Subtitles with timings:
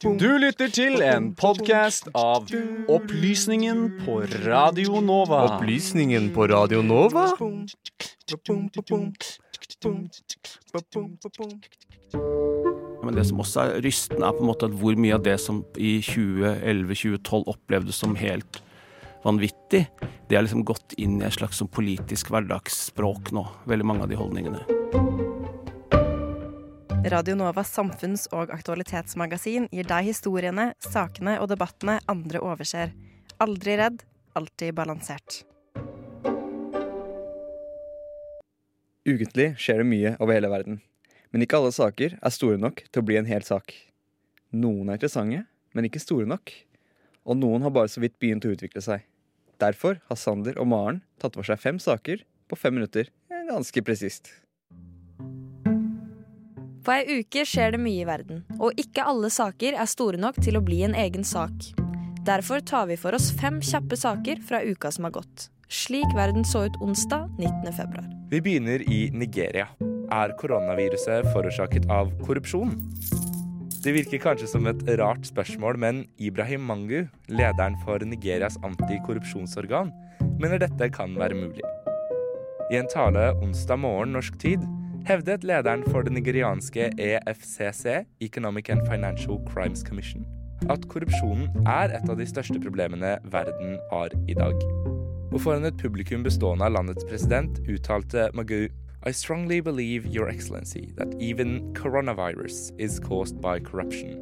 [0.00, 2.46] Du lytter til en podkast av
[2.86, 5.40] Opplysningen på Radio Nova.
[5.56, 7.26] Opplysningen på Radio Nova?
[13.00, 15.38] Men det som også er rystende, er på en måte at hvor mye av det
[15.42, 18.62] som i 2011-2012 opplevdes som helt
[19.26, 19.88] vanvittig,
[20.30, 23.48] det har liksom gått inn i et slags sånn politisk hverdagsspråk nå.
[23.66, 24.79] Veldig mange av de holdningene.
[27.04, 32.92] Radio Novas samfunns- og aktualitetsmagasin gir deg historiene, sakene og debattene andre overser.
[33.40, 34.02] Aldri redd,
[34.36, 35.38] alltid balansert.
[39.08, 40.82] Ukentlig skjer det mye over hele verden.
[41.32, 43.72] Men ikke alle saker er store nok til å bli en hel sak.
[44.52, 46.52] Noen er interessante, men ikke store nok.
[47.24, 49.08] Og noen har bare så vidt begynt å utvikle seg.
[49.56, 53.08] Derfor har Sander og Maren tatt for seg fem saker på fem minutter.
[53.48, 54.34] Ganske presist.
[56.90, 60.40] På ei uke skjer det mye i verden, og ikke alle saker er store nok
[60.42, 61.68] til å bli en egen sak.
[62.26, 65.44] Derfor tar vi for oss fem kjappe saker fra uka som har gått.
[65.70, 67.70] Slik verden så ut onsdag 19.
[67.76, 68.08] februar.
[68.32, 69.68] Vi begynner i Nigeria.
[70.10, 72.74] Er koronaviruset forårsaket av korrupsjon?
[73.84, 79.94] Det virker kanskje som et rart spørsmål, men Ibrahim Mangu, lederen for Nigerias antikorrupsjonsorgan,
[80.42, 81.62] mener dette kan være mulig.
[82.74, 84.66] I en tale onsdag morgen norsk tid
[85.10, 90.22] hevdet lederen for det nigerianske EFCC, Economic and Financial Crimes Commission,
[90.70, 94.54] at korrupsjonen er et av de største problemene verden har i dag.
[95.32, 98.68] Og foran et publikum bestående av landets president uttalte Magu
[99.02, 104.14] I strongly believe, Your Excellency, that even coronavirus is caused by corruption.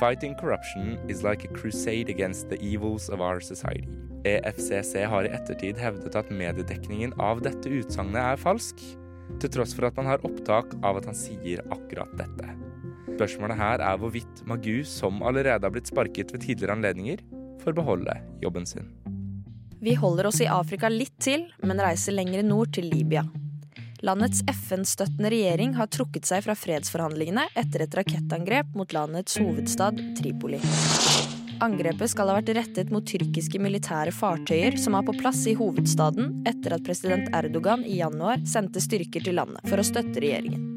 [0.00, 3.86] Fighting corruption is like a crusade against the evils of our society.
[4.24, 8.82] EFCC har i ettertid hevdet at mediedekningen av dette utsagnet er falsk,
[9.40, 12.54] til tross for at man har opptak av at han sier akkurat dette.
[13.18, 17.22] Spørsmålet her er hvorvidt Magu, som allerede har blitt sparket ved tidligere anledninger,
[17.64, 18.86] får beholde jobben sin.
[19.80, 23.24] Vi holder oss i Afrika litt til, men reiser lenger nord til Libya.
[24.06, 30.62] Landets FN-støttende regjering har trukket seg fra fredsforhandlingene etter et rakettangrep mot landets hovedstad Tripoli.
[31.64, 36.44] Angrepet skal ha vært rettet mot tyrkiske militære fartøyer som er på plass i hovedstaden
[36.46, 40.68] etter at president Erdogan i januar sendte styrker til landet for å støtte regjeringen.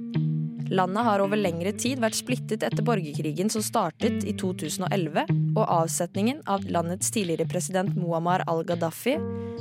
[0.71, 6.39] Landet har over lengre tid vært splittet etter borgerkrigen som startet i 2011, og avsetningen
[6.49, 9.17] av landets tidligere president Muammar al-Gaddafi,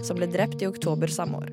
[0.07, 1.51] som ble drept i oktober samme år.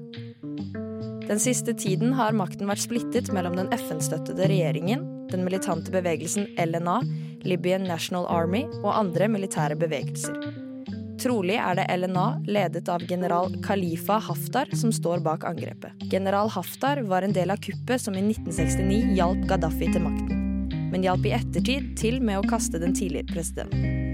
[1.28, 5.02] Den siste tiden har makten vært splittet mellom den FN-støttede regjeringen,
[5.34, 7.02] den militante bevegelsen LNA,
[7.46, 10.38] Libyan National Army og andre militære bevegelser.
[11.18, 16.06] Trolig er det LNA, ledet av general Khalifa Haftar, som står bak angrepet.
[16.12, 21.06] General Haftar var en del av kuppet som i 1969 hjalp Gaddafi til makten, men
[21.06, 24.06] hjalp i ettertid til med å kaste den tidligere presidenten.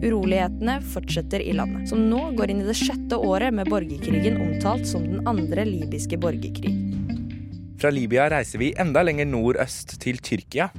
[0.00, 4.88] Urolighetene fortsetter i landet, som nå går inn i det sjette året med borgerkrigen omtalt
[4.88, 6.72] som den andre libyske borgerkrig.
[7.80, 10.70] Fra Libya reiser vi enda lenger nordøst til Tyrkia.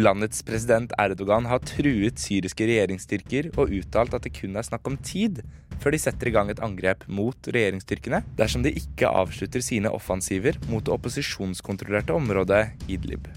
[0.00, 4.96] Landets president Erdogan har truet syriske regjeringsstyrker og uttalt at det kun er snakk om
[5.04, 5.42] tid
[5.82, 10.56] før de setter i gang et angrep mot regjeringsstyrkene dersom de ikke avslutter sine offensiver
[10.70, 13.28] mot det opposisjonskontrollerte området Idlib.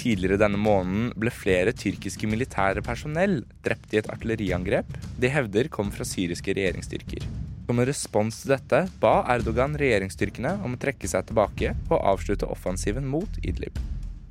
[0.00, 5.92] Tidligere denne måneden ble flere tyrkiske militære personell drept i et artilleriangrep de hevder kom
[5.92, 7.28] fra syriske regjeringsstyrker.
[7.68, 12.48] Som en respons til dette ba Erdogan regjeringsstyrkene om å trekke seg tilbake og avslutte
[12.48, 13.76] offensiven mot Idlib.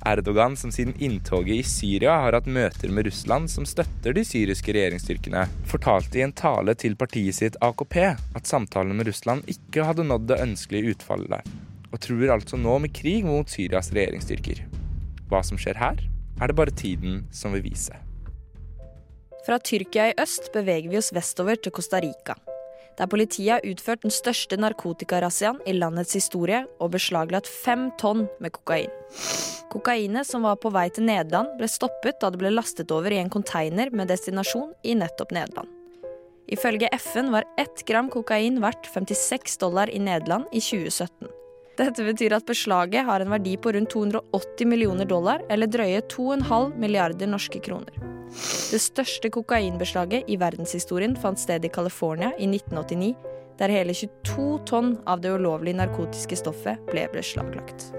[0.06, 4.72] Erdogan, som siden inntoget i Syria har hatt møter med Russland som støtter de syriske
[4.72, 10.06] regjeringsstyrkene, fortalte i en tale til partiet sitt AKP at samtalene med Russland ikke hadde
[10.08, 11.50] nådd det ønskelige utfallet
[11.90, 14.62] og truer altså nå med krig mot Syrias regjeringsstyrker.
[15.30, 15.98] Hva som skjer her,
[16.40, 17.96] er det bare tiden som vil vise.
[19.46, 22.36] Fra Tyrkia i øst beveger vi oss vestover til Costa Rica,
[23.00, 28.52] der politiet har utført den største narkotikarazziaen i landets historie og beslaglagt fem tonn med
[28.52, 28.92] kokain.
[29.72, 33.20] Kokainet som var på vei til Nederland, ble stoppet da det ble lastet over i
[33.22, 35.70] en konteiner med destinasjon i nettopp Nederland.
[36.50, 41.30] Ifølge FN var ett gram kokain verdt 56 dollar i Nederland i 2017.
[41.80, 46.74] Dette betyr at beslaget har en verdi på rundt 280 millioner dollar, eller drøye 2,5
[46.76, 48.19] milliarder norske kroner.
[48.30, 53.14] Det største kokainbeslaget i verdenshistorien fant sted i California i 1989,
[53.60, 57.90] der hele 22 tonn av det ulovlige narkotiske stoffet ble beslaglagt.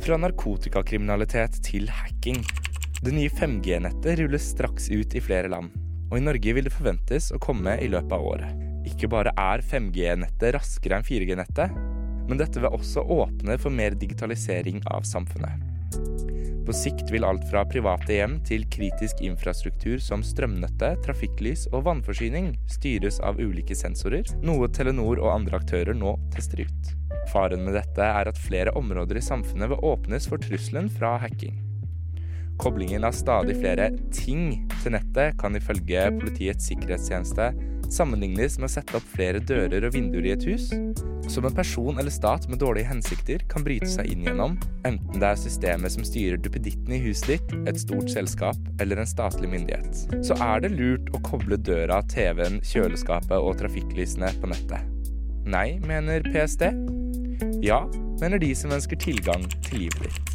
[0.00, 2.40] Fra narkotikakriminalitet til hacking.
[3.00, 5.74] Det nye 5G-nettet rulles straks ut i flere land,
[6.10, 8.66] og i Norge vil det forventes å komme i løpet av året.
[8.88, 11.76] Ikke bare er 5G-nettet raskere enn 4G-nettet,
[12.30, 15.69] men dette vil også åpne for mer digitalisering av samfunnet.
[16.66, 22.52] På sikt vil alt fra private hjem til kritisk infrastruktur som strømnettet, trafikklys og vannforsyning
[22.70, 26.92] styres av ulike sensorer, noe Telenor og andre aktører nå tester ut.
[27.32, 31.56] Faren med dette er at flere områder i samfunnet vil åpnes for trusselen fra hacking.
[32.60, 37.46] Koblingen av stadig flere ting til nettet kan ifølge Politiets sikkerhetstjeneste
[37.94, 40.70] sammenlignes med å sette opp flere dører og vinduer i et hus,
[41.30, 44.56] som en person eller stat med dårlige hensikter kan bryte seg inn gjennom,
[44.88, 49.10] enten det er systemet som styrer duppeditten i huset ditt, et stort selskap eller en
[49.10, 50.06] statlig myndighet.
[50.26, 54.82] Så er det lurt å koble døra, TV-en, kjøleskapet og trafikklysene på nettet.
[55.50, 56.66] Nei, mener PST.
[57.64, 57.84] Ja,
[58.20, 60.30] mener de som ønsker tilgang til livet ditt.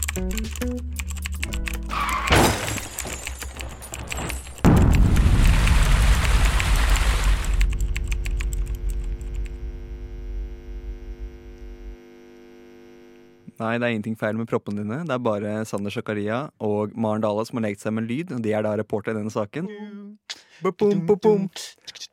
[13.55, 14.97] Nei, det er ingenting feil med proppene dine.
[15.07, 18.33] Det er bare Sander Sakaria og Maren Dale som har lekt seg med lyd.
[18.35, 19.69] og De er da reporter i denne saken.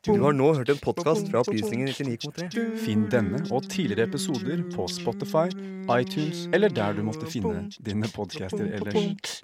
[0.03, 2.63] Du har nå hørt en podkast fra Opplysningen 99,3.
[2.83, 5.47] Finn denne og tidligere episoder på Spotify,
[5.95, 9.43] iTunes eller der du måtte finne dine podcaster ellers.